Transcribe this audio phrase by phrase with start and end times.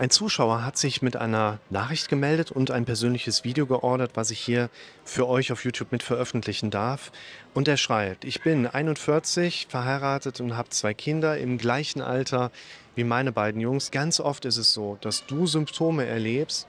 [0.00, 4.38] Ein Zuschauer hat sich mit einer Nachricht gemeldet und ein persönliches Video geordert, was ich
[4.38, 4.70] hier
[5.04, 7.10] für euch auf YouTube mit veröffentlichen darf.
[7.52, 12.52] Und er schreibt, ich bin 41, verheiratet und habe zwei Kinder im gleichen Alter
[12.94, 13.90] wie meine beiden Jungs.
[13.90, 16.68] Ganz oft ist es so, dass du Symptome erlebst,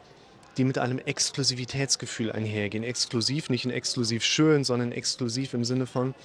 [0.57, 2.83] die mit einem Exklusivitätsgefühl einhergehen.
[2.83, 6.15] Exklusiv, nicht in exklusiv schön, sondern exklusiv im Sinne von,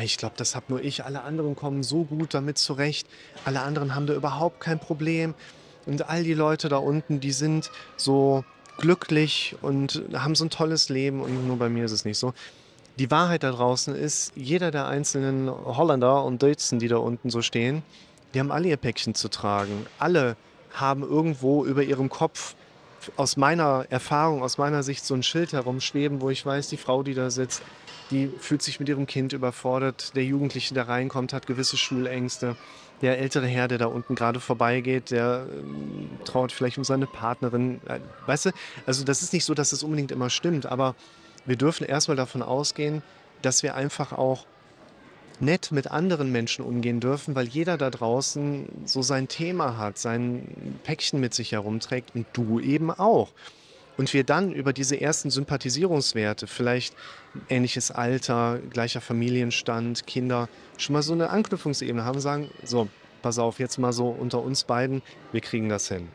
[0.00, 3.08] ich glaube, das habe nur ich, alle anderen kommen so gut damit zurecht,
[3.44, 5.34] alle anderen haben da überhaupt kein Problem.
[5.86, 8.44] Und all die Leute da unten, die sind so
[8.78, 12.34] glücklich und haben so ein tolles Leben und nur bei mir ist es nicht so.
[12.98, 17.42] Die Wahrheit da draußen ist, jeder der einzelnen Holländer und Deutschen, die da unten so
[17.42, 17.82] stehen,
[18.32, 19.86] die haben alle ihr Päckchen zu tragen.
[19.98, 20.36] Alle
[20.72, 22.54] haben irgendwo über ihrem Kopf
[23.16, 27.02] aus meiner Erfahrung, aus meiner Sicht so ein Schild herumschweben, wo ich weiß, die Frau,
[27.02, 27.62] die da sitzt,
[28.10, 30.14] die fühlt sich mit ihrem Kind überfordert.
[30.14, 32.56] Der Jugendliche, der reinkommt, hat gewisse Schulängste
[33.02, 37.80] der ältere Herr, der da unten gerade vorbeigeht, der äh, trauert vielleicht um seine Partnerin.
[37.86, 38.50] Äh, weißt du,
[38.86, 40.94] also das ist nicht so, dass es unbedingt immer stimmt, aber
[41.44, 43.02] wir dürfen erstmal davon ausgehen,
[43.42, 44.46] dass wir einfach auch
[45.40, 50.78] nett mit anderen Menschen umgehen dürfen, weil jeder da draußen so sein Thema hat, sein
[50.84, 53.30] Päckchen mit sich herumträgt und du eben auch.
[53.96, 56.94] Und wir dann über diese ersten Sympathisierungswerte, vielleicht
[57.48, 62.88] ähnliches Alter, gleicher Familienstand, Kinder, schon mal so eine Anknüpfungsebene haben, sagen, so,
[63.22, 66.08] pass auf, jetzt mal so unter uns beiden, wir kriegen das hin.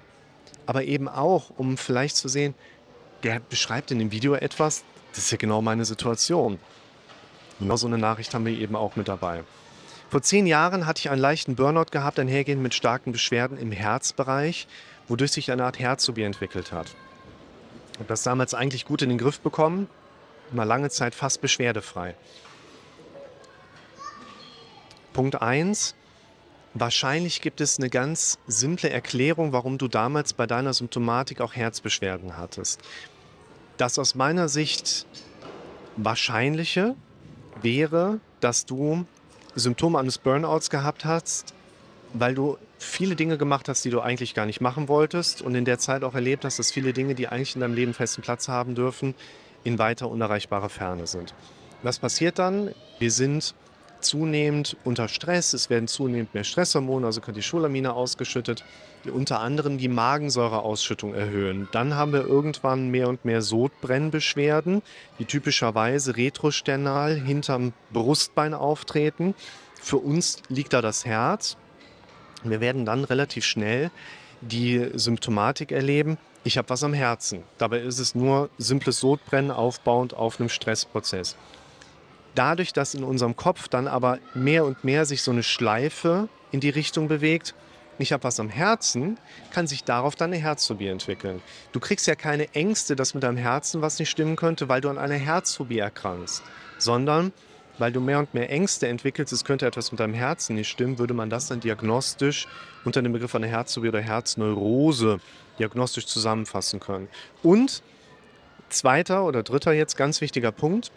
[0.65, 2.53] Aber eben auch, um vielleicht zu sehen,
[3.23, 6.59] der beschreibt in dem Video etwas, das ist ja genau meine Situation.
[7.59, 9.43] Genau so eine Nachricht haben wir eben auch mit dabei.
[10.09, 14.67] Vor zehn Jahren hatte ich einen leichten Burnout gehabt, einhergehend mit starken Beschwerden im Herzbereich,
[15.07, 16.95] wodurch sich eine Art Herzsobi entwickelt hat.
[17.93, 19.87] Ich habe das damals eigentlich gut in den Griff bekommen,
[20.51, 22.15] mal lange Zeit fast beschwerdefrei.
[25.13, 25.95] Punkt 1.
[26.75, 32.37] Wahrscheinlich gibt es eine ganz simple Erklärung, warum du damals bei deiner Symptomatik auch Herzbeschwerden
[32.37, 32.81] hattest.
[33.77, 35.05] Das aus meiner Sicht
[35.97, 36.95] Wahrscheinliche
[37.61, 39.05] wäre, dass du
[39.55, 41.53] Symptome eines Burnouts gehabt hast,
[42.13, 45.65] weil du viele Dinge gemacht hast, die du eigentlich gar nicht machen wolltest und in
[45.65, 48.47] der Zeit auch erlebt hast, dass viele Dinge, die eigentlich in deinem Leben festen Platz
[48.47, 49.15] haben dürfen,
[49.63, 51.33] in weiter unerreichbarer Ferne sind.
[51.83, 52.73] Was passiert dann?
[52.99, 53.53] Wir sind
[54.01, 58.63] zunehmend unter Stress, es werden zunehmend mehr Stresshormone, also Katecholamine ausgeschüttet,
[59.05, 61.67] die unter anderem die Magensäureausschüttung erhöhen.
[61.71, 64.81] Dann haben wir irgendwann mehr und mehr Sodbrennbeschwerden,
[65.19, 69.35] die typischerweise retrosternal hinterm Brustbein auftreten.
[69.81, 71.57] Für uns liegt da das Herz,
[72.43, 73.91] wir werden dann relativ schnell
[74.41, 77.43] die Symptomatik erleben, ich habe was am Herzen.
[77.57, 81.35] Dabei ist es nur simples Sodbrennen aufbauend auf einem Stressprozess.
[82.39, 86.61] Dadurch, dass in unserem Kopf dann aber mehr und mehr sich so eine Schleife in
[86.61, 87.53] die Richtung bewegt,
[87.97, 89.17] ich habe was am Herzen,
[89.51, 91.41] kann sich darauf dann eine Herzphobie entwickeln.
[91.73, 94.87] Du kriegst ja keine Ängste, dass mit deinem Herzen was nicht stimmen könnte, weil du
[94.87, 96.41] an einer Herzphobie erkrankst,
[96.77, 97.33] sondern
[97.77, 100.97] weil du mehr und mehr Ängste entwickelst, es könnte etwas mit deinem Herzen nicht stimmen,
[100.97, 102.47] würde man das dann diagnostisch
[102.85, 105.19] unter dem Begriff einer Herzphobie oder Herzneurose
[105.59, 107.09] diagnostisch zusammenfassen können.
[107.43, 107.83] Und
[108.69, 110.93] zweiter oder dritter jetzt ganz wichtiger Punkt.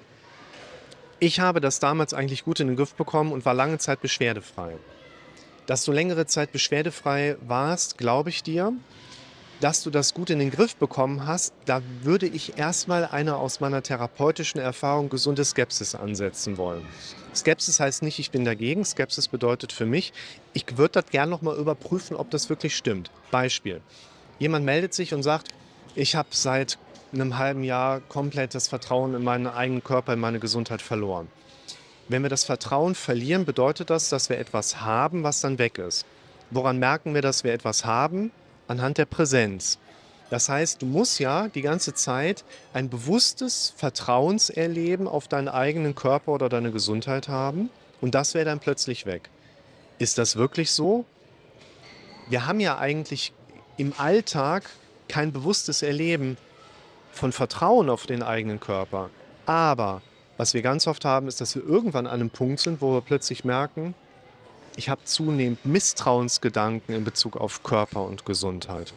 [1.23, 4.77] Ich habe das damals eigentlich gut in den Griff bekommen und war lange Zeit beschwerdefrei.
[5.67, 8.73] Dass du längere Zeit beschwerdefrei warst, glaube ich dir
[9.61, 13.61] dass du das gut in den Griff bekommen hast, da würde ich erstmal eine aus
[13.61, 16.85] meiner therapeutischen Erfahrung gesunde Skepsis ansetzen wollen.
[17.33, 18.85] Skepsis heißt nicht, ich bin dagegen.
[18.85, 20.13] Skepsis bedeutet für mich,
[20.53, 23.13] ich würde das gerne nochmal überprüfen, ob das wirklich stimmt.
[23.31, 23.81] Beispiel.
[24.41, 25.51] Jemand meldet sich und sagt,
[25.95, 26.77] ich habe seit
[27.21, 31.29] einem halben Jahr komplett das Vertrauen in meinen eigenen Körper, in meine Gesundheit verloren.
[32.09, 36.05] Wenn wir das Vertrauen verlieren, bedeutet das, dass wir etwas haben, was dann weg ist.
[36.51, 38.33] Woran merken wir, dass wir etwas haben?
[38.73, 39.79] anhand der Präsenz.
[40.31, 46.33] Das heißt, du musst ja die ganze Zeit ein bewusstes Vertrauenserleben auf deinen eigenen Körper
[46.33, 47.69] oder deine Gesundheit haben
[48.01, 49.29] und das wäre dann plötzlich weg.
[49.99, 51.05] Ist das wirklich so?
[52.31, 53.35] Wir haben ja eigentlich
[53.77, 54.71] im Alltag
[55.07, 56.39] kein bewusstes Erleben
[57.13, 59.11] von Vertrauen auf den eigenen Körper.
[59.47, 60.03] Aber
[60.37, 63.01] was wir ganz oft haben, ist, dass wir irgendwann an einem Punkt sind, wo wir
[63.01, 63.95] plötzlich merken,
[64.77, 68.95] ich habe zunehmend Misstrauensgedanken in Bezug auf Körper und Gesundheit.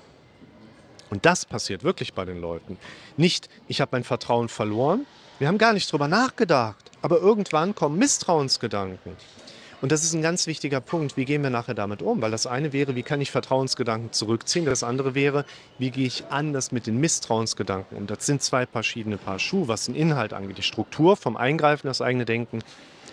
[1.10, 2.78] Und das passiert wirklich bei den Leuten.
[3.18, 5.06] Nicht, ich habe mein Vertrauen verloren.
[5.38, 6.92] Wir haben gar nicht drüber nachgedacht.
[7.02, 9.16] Aber irgendwann kommen Misstrauensgedanken.
[9.86, 11.16] Und das ist ein ganz wichtiger Punkt.
[11.16, 12.20] Wie gehen wir nachher damit um?
[12.20, 14.66] Weil das eine wäre, wie kann ich Vertrauensgedanken zurückziehen?
[14.66, 15.46] Das andere wäre,
[15.78, 18.08] wie gehe ich anders mit den Misstrauensgedanken um?
[18.08, 20.58] Das sind zwei verschiedene Paar Schuhe, was den Inhalt angeht.
[20.58, 22.64] Die Struktur vom Eingreifen, das eigene Denken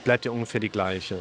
[0.04, 1.20] bleibt ja ungefähr die gleiche.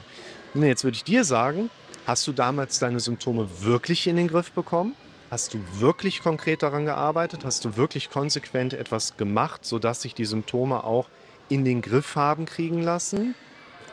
[0.53, 1.69] Nee, jetzt würde ich dir sagen,
[2.07, 4.95] hast du damals deine Symptome wirklich in den Griff bekommen?
[5.29, 7.43] Hast du wirklich konkret daran gearbeitet?
[7.43, 11.09] Hast du wirklich konsequent etwas gemacht, sodass sich die Symptome auch
[11.49, 13.35] in den Griff haben kriegen lassen?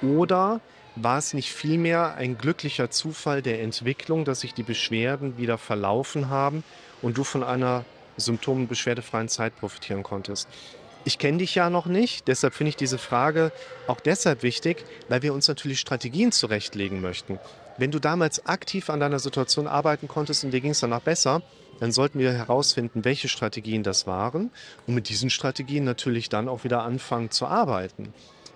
[0.03, 0.61] Oder
[1.03, 6.29] war es nicht vielmehr ein glücklicher Zufall der Entwicklung, dass sich die Beschwerden wieder verlaufen
[6.29, 6.65] haben
[7.03, 7.85] und du von einer
[8.17, 10.49] symptom- und beschwerdefreien Zeit profitieren konntest?
[11.05, 13.53] Ich kenne dich ja noch nicht, deshalb finde ich diese Frage
[13.87, 17.39] auch deshalb wichtig, weil wir uns natürlich Strategien zurechtlegen möchten.
[17.79, 21.43] Wenn du damals aktiv an deiner Situation arbeiten konntest und dir ging es danach besser,
[21.81, 24.51] dann sollten wir herausfinden, welche Strategien das waren
[24.87, 28.13] und mit diesen Strategien natürlich dann auch wieder anfangen zu arbeiten.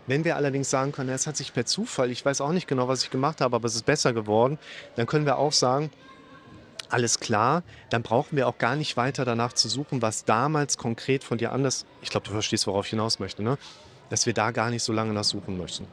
[0.07, 2.89] Wenn wir allerdings sagen können, es hat sich per Zufall, ich weiß auch nicht genau,
[2.89, 4.59] was ich gemacht habe, aber es ist besser geworden,
[4.97, 5.91] dann können wir auch sagen,
[6.89, 11.25] alles klar, dann brauchen wir auch gar nicht weiter danach zu suchen, was damals konkret
[11.25, 13.59] von dir anders, ich glaube, du verstehst, worauf ich hinaus möchte, ne?
[14.11, 15.87] dass wir da gar nicht so lange nach suchen möchten.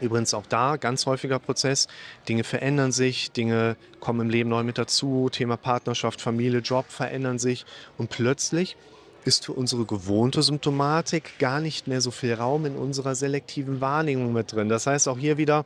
[0.00, 1.86] Übrigens auch da ganz häufiger Prozess.
[2.28, 5.28] Dinge verändern sich, Dinge kommen im Leben neu mit dazu.
[5.30, 7.64] Thema Partnerschaft, Familie, Job verändern sich
[7.96, 8.76] und plötzlich
[9.24, 14.32] ist für unsere gewohnte Symptomatik gar nicht mehr so viel Raum in unserer selektiven Wahrnehmung
[14.32, 14.68] mit drin.
[14.68, 15.64] Das heißt auch hier wieder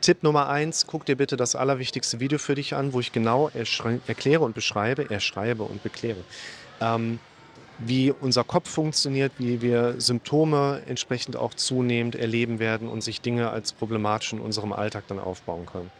[0.00, 3.50] Tipp Nummer eins, guck dir bitte das allerwichtigste Video für dich an, wo ich genau
[3.50, 6.18] erkläre und beschreibe, erschreibe und bekläre,
[6.80, 7.18] ähm,
[7.78, 13.50] wie unser Kopf funktioniert, wie wir Symptome entsprechend auch zunehmend erleben werden und sich Dinge
[13.50, 15.90] als problematisch in unserem Alltag dann aufbauen können.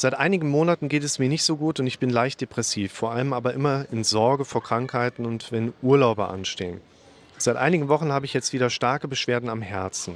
[0.00, 3.12] Seit einigen Monaten geht es mir nicht so gut und ich bin leicht depressiv, vor
[3.12, 6.80] allem aber immer in Sorge vor Krankheiten und wenn Urlaube anstehen.
[7.36, 10.14] Seit einigen Wochen habe ich jetzt wieder starke Beschwerden am Herzen.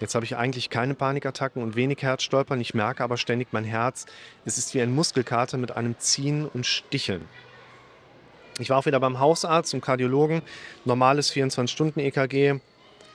[0.00, 2.62] Jetzt habe ich eigentlich keine Panikattacken und wenig Herzstolpern.
[2.62, 4.06] Ich merke aber ständig mein Herz.
[4.46, 7.28] Es ist wie ein Muskelkater mit einem Ziehen und Sticheln.
[8.58, 10.40] Ich war auch wieder beim Hausarzt und Kardiologen.
[10.86, 12.58] Normales 24-Stunden-EKG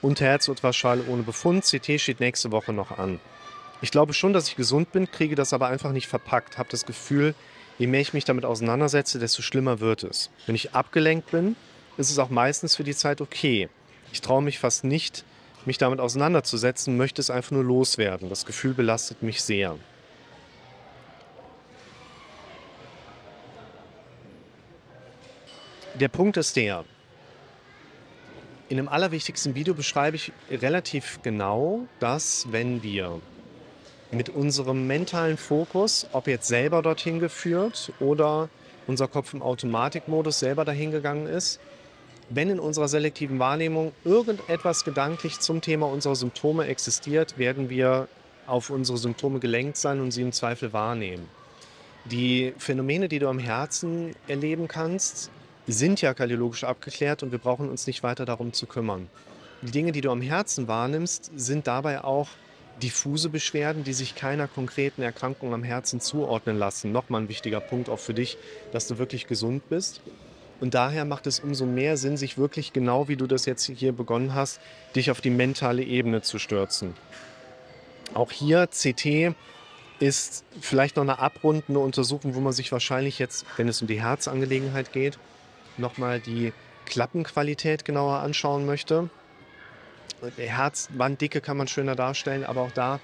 [0.02, 1.64] und Herzultraschall ohne Befund.
[1.64, 3.18] CT steht nächste Woche noch an.
[3.82, 6.56] Ich glaube schon, dass ich gesund bin, kriege das aber einfach nicht verpackt.
[6.56, 7.34] Habe das Gefühl,
[7.78, 10.30] je mehr ich mich damit auseinandersetze, desto schlimmer wird es.
[10.46, 11.56] Wenn ich abgelenkt bin,
[11.96, 13.68] ist es auch meistens für die Zeit okay.
[14.12, 15.24] Ich traue mich fast nicht,
[15.66, 18.28] mich damit auseinanderzusetzen, möchte es einfach nur loswerden.
[18.28, 19.76] Das Gefühl belastet mich sehr.
[25.94, 26.84] Der Punkt ist der,
[28.68, 33.20] in dem allerwichtigsten Video beschreibe ich relativ genau, dass wenn wir
[34.12, 38.48] mit unserem mentalen Fokus, ob jetzt selber dorthin geführt oder
[38.86, 41.60] unser Kopf im Automatikmodus selber dahin gegangen ist,
[42.28, 48.08] wenn in unserer selektiven Wahrnehmung irgendetwas gedanklich zum Thema unserer Symptome existiert, werden wir
[48.46, 51.28] auf unsere Symptome gelenkt sein und sie im Zweifel wahrnehmen.
[52.04, 55.30] Die Phänomene, die du am Herzen erleben kannst,
[55.66, 59.08] sind ja kardiologisch abgeklärt und wir brauchen uns nicht weiter darum zu kümmern.
[59.62, 62.28] Die Dinge, die du am Herzen wahrnimmst, sind dabei auch
[62.82, 66.92] diffuse Beschwerden, die sich keiner konkreten Erkrankung am Herzen zuordnen lassen.
[66.92, 68.36] Nochmal ein wichtiger Punkt auch für dich,
[68.72, 70.00] dass du wirklich gesund bist.
[70.60, 73.92] Und daher macht es umso mehr Sinn, sich wirklich genau wie du das jetzt hier
[73.92, 74.60] begonnen hast,
[74.94, 76.94] dich auf die mentale Ebene zu stürzen.
[78.14, 79.34] Auch hier CT
[79.98, 84.02] ist vielleicht noch eine abrundende Untersuchung, wo man sich wahrscheinlich jetzt, wenn es um die
[84.02, 85.18] Herzangelegenheit geht,
[85.78, 86.52] nochmal die
[86.86, 89.10] Klappenqualität genauer anschauen möchte.
[90.36, 93.00] Herzwanddicke kann man schöner darstellen, aber auch da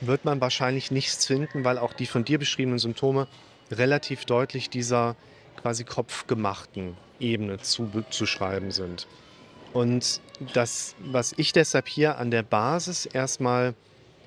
[0.00, 3.28] wird man wahrscheinlich nichts finden, weil auch die von dir beschriebenen Symptome
[3.70, 5.16] relativ deutlich dieser
[5.60, 9.06] quasi kopfgemachten Ebene zuzuschreiben sind.
[9.72, 10.20] Und
[10.52, 13.74] das, was ich deshalb hier an der Basis erstmal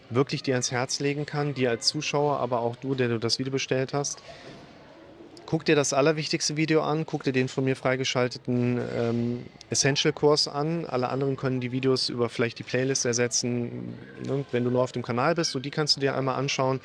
[0.10, 3.38] wirklich dir ans Herz legen kann, dir als Zuschauer, aber auch du, der du das
[3.38, 4.22] Video bestellt hast,
[5.46, 10.86] Guck dir das allerwichtigste Video an, guck dir den von mir freigeschalteten ähm, Essential-Kurs an.
[10.86, 13.94] Alle anderen können die Videos über vielleicht die Playlist ersetzen,
[14.26, 15.56] ne, wenn du nur auf dem Kanal bist.
[15.56, 16.82] Und die kannst du dir einmal anschauen.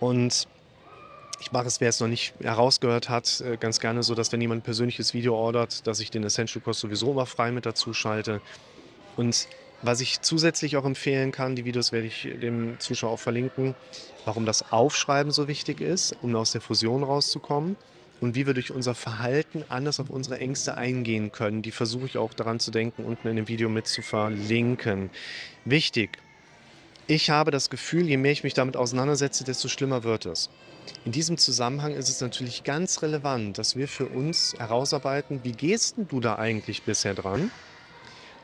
[0.00, 0.48] Und
[1.40, 4.40] ich mache es, wer es noch nicht herausgehört hat, äh, ganz gerne so, dass wenn
[4.40, 8.40] jemand ein persönliches Video ordert, dass ich den Essential-Kurs sowieso immer frei mit dazu schalte.
[9.16, 9.46] Und
[9.84, 13.74] was ich zusätzlich auch empfehlen kann, die Videos werde ich dem Zuschauer auch verlinken,
[14.24, 17.76] warum das Aufschreiben so wichtig ist, um aus der Fusion rauszukommen
[18.20, 21.60] und wie wir durch unser Verhalten anders auf unsere Ängste eingehen können.
[21.60, 25.10] Die versuche ich auch daran zu denken, unten in dem Video mit zu verlinken.
[25.66, 26.18] Wichtig,
[27.06, 30.48] ich habe das Gefühl, je mehr ich mich damit auseinandersetze, desto schlimmer wird es.
[31.04, 35.96] In diesem Zusammenhang ist es natürlich ganz relevant, dass wir für uns herausarbeiten, wie gehst
[36.08, 37.50] du da eigentlich bisher dran?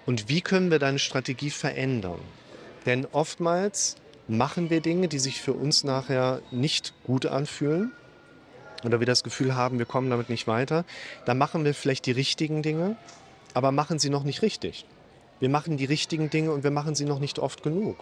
[0.06, 2.20] Und wie können wir deine Strategie verändern?
[2.86, 3.96] Denn oftmals
[4.28, 7.92] machen wir Dinge, die sich für uns nachher nicht gut anfühlen
[8.84, 10.84] oder wir das Gefühl haben, wir kommen damit nicht weiter.
[11.26, 12.96] Da machen wir vielleicht die richtigen Dinge,
[13.54, 14.86] aber machen sie noch nicht richtig.
[15.38, 17.96] Wir machen die richtigen Dinge und wir machen sie noch nicht oft genug.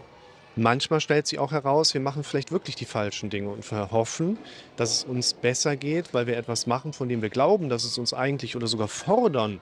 [0.56, 4.38] Manchmal stellt sich auch heraus, wir machen vielleicht wirklich die falschen Dinge und wir hoffen,
[4.76, 7.96] dass es uns besser geht, weil wir etwas machen, von dem wir glauben, dass es
[7.96, 9.60] uns eigentlich oder sogar fordern,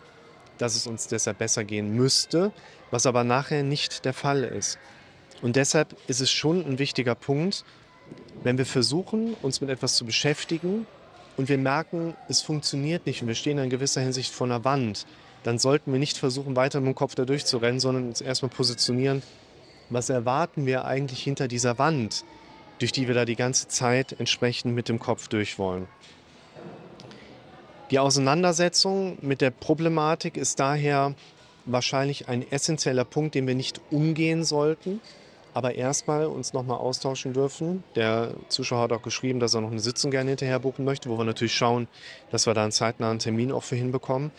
[0.59, 2.53] dass es uns deshalb besser gehen müsste,
[2.91, 4.79] was aber nachher nicht der Fall ist.
[5.43, 7.65] Und deshalb ist es schon ein wichtiger Punkt,
[8.43, 10.87] wenn wir versuchen, uns mit etwas zu beschäftigen
[11.37, 15.07] und wir merken, es funktioniert nicht und wir stehen in gewisser Hinsicht vor einer Wand,
[15.43, 19.23] dann sollten wir nicht versuchen, weiter mit dem Kopf da durchzurennen, sondern uns erstmal positionieren,
[19.91, 22.25] was erwarten wir eigentlich hinter dieser Wand,
[22.79, 25.87] durch die wir da die ganze Zeit entsprechend mit dem Kopf durch wollen.
[27.93, 31.15] Die Auseinandersetzung mit der Problematik ist daher
[31.67, 35.01] wahrscheinlich ein essentieller Punkt, den wir nicht umgehen sollten,
[35.55, 37.85] aber erstmal uns nochmal austauschen dürfen.
[37.95, 41.17] Der Zuschauer hat auch geschrieben, dass er noch eine Sitzung gerne hinterher buchen möchte, wo
[41.17, 41.87] wir natürlich schauen,
[42.33, 44.33] dass wir da einen zeitnahen Termin auch für hinbekommen,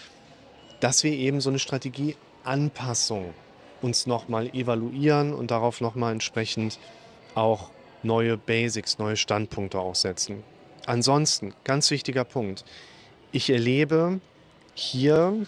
[0.82, 3.34] dass wir eben so eine Strategieanpassung
[3.82, 6.80] uns nochmal evaluieren und darauf nochmal entsprechend
[7.34, 7.70] auch
[8.04, 10.44] neue Basics, neue Standpunkte auch setzen.
[10.86, 12.66] Ansonsten, ganz wichtiger Punkt,
[13.38, 14.20] ich erlebe
[14.74, 15.46] hier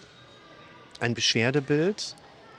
[1.00, 2.14] ein Beschwerdebild,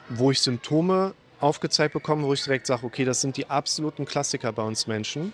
[0.09, 4.51] wo ich Symptome aufgezeigt bekomme, wo ich direkt sage, okay, das sind die absoluten Klassiker
[4.51, 5.31] bei uns Menschen,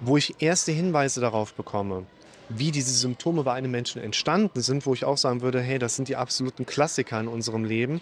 [0.00, 2.06] wo ich erste Hinweise darauf bekomme,
[2.48, 5.94] wie diese Symptome bei einem Menschen entstanden sind, wo ich auch sagen würde, hey, das
[5.94, 8.00] sind die absoluten Klassiker in unserem Leben.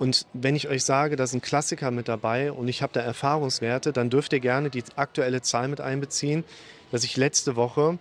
[0.00, 3.92] Und wenn ich euch sage, da sind Klassiker mit dabei und ich habe da Erfahrungswerte,
[3.92, 6.42] dann dürft ihr gerne die aktuelle Zahl mit einbeziehen,
[6.90, 7.98] dass ich letzte Woche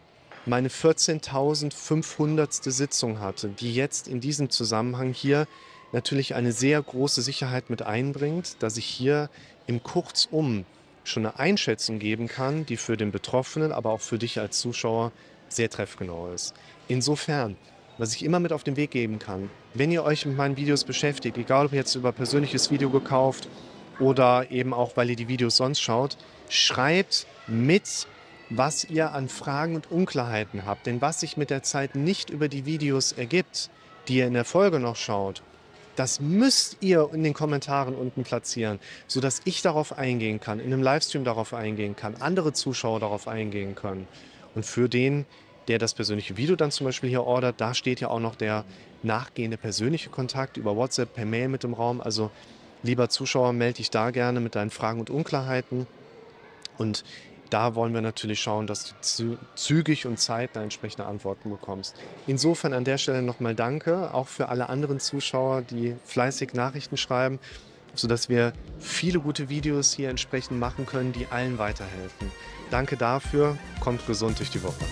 [0.47, 2.71] meine 14.500.
[2.71, 5.47] Sitzung hatte, die jetzt in diesem Zusammenhang hier
[5.91, 9.29] natürlich eine sehr große Sicherheit mit einbringt, dass ich hier
[9.67, 10.65] im Kurzum
[11.03, 15.11] schon eine Einschätzung geben kann, die für den Betroffenen, aber auch für dich als Zuschauer
[15.49, 16.53] sehr treffgenau ist.
[16.87, 17.55] Insofern
[17.97, 19.49] was ich immer mit auf den Weg geben kann.
[19.73, 23.47] Wenn ihr euch mit meinen Videos beschäftigt, egal ob jetzt über persönliches Video gekauft
[23.99, 26.17] oder eben auch, weil ihr die Videos sonst schaut,
[26.49, 28.07] schreibt mit,
[28.49, 30.85] was ihr an Fragen und Unklarheiten habt.
[30.85, 33.69] Denn was sich mit der Zeit nicht über die Videos ergibt,
[34.07, 35.41] die ihr in der Folge noch schaut,
[35.95, 40.83] das müsst ihr in den Kommentaren unten platzieren, sodass ich darauf eingehen kann, in einem
[40.83, 44.07] Livestream darauf eingehen kann, andere Zuschauer darauf eingehen können.
[44.53, 45.25] Und für den
[45.67, 47.59] der das persönliche Video dann zum Beispiel hier ordert.
[47.59, 48.63] Da steht ja auch noch der
[49.03, 52.01] nachgehende persönliche Kontakt über WhatsApp, per Mail mit dem Raum.
[52.01, 52.31] Also
[52.83, 55.87] lieber Zuschauer, melde dich da gerne mit deinen Fragen und Unklarheiten.
[56.77, 57.03] Und
[57.49, 61.95] da wollen wir natürlich schauen, dass du zügig und zeitnah entsprechende Antworten bekommst.
[62.27, 67.39] Insofern an der Stelle nochmal Danke, auch für alle anderen Zuschauer, die fleißig Nachrichten schreiben,
[67.95, 72.31] sodass wir viele gute Videos hier entsprechend machen können, die allen weiterhelfen.
[72.69, 74.85] Danke dafür, kommt gesund durch die Woche.